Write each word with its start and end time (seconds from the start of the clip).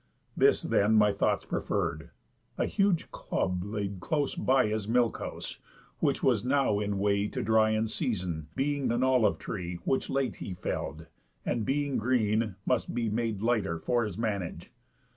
This 0.35 0.63
then 0.63 0.95
my 0.95 1.13
thoughts 1.13 1.45
preferr'd: 1.45 2.09
A 2.57 2.65
huge 2.65 3.11
club 3.11 3.63
lay 3.63 3.89
Close 3.99 4.33
by 4.33 4.65
his 4.65 4.87
milk 4.87 5.19
house, 5.19 5.59
which 5.99 6.23
was 6.23 6.43
now 6.43 6.79
in 6.79 6.97
way 6.97 7.27
To 7.27 7.43
dry 7.43 7.69
and 7.69 7.87
season, 7.87 8.47
being 8.55 8.91
an 8.91 9.03
olive 9.03 9.37
tree 9.37 9.75
Which 9.85 10.09
late 10.09 10.37
he 10.37 10.55
fell'd, 10.55 11.05
and, 11.45 11.67
being 11.67 11.97
green, 11.97 12.55
must 12.65 12.95
be 12.95 13.11
Made 13.11 13.43
lighter 13.43 13.77
for 13.77 14.03
his 14.03 14.17
manage. 14.17 14.71